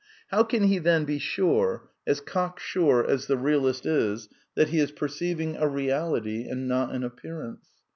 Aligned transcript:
How 0.29 0.41
can 0.43 0.63
he 0.63 0.79
then 0.79 1.05
be• 1.05 1.19
sure— 1.21 1.87
as 2.07 2.21
cock 2.21 2.59
sure 2.59 3.05
as 3.05 3.27
the 3.27 3.37
realist 3.37 3.85
is— 3.85 4.29
that 4.55 4.69
he 4.69 4.79
is 4.79 4.91
perceiv 4.91 5.33
f 5.33 5.39
ing 5.41 5.55
a 5.57 5.67
reality 5.67 6.47
and 6.47 6.67
not 6.67 6.91
an 6.91 7.03
appearance 7.03 7.67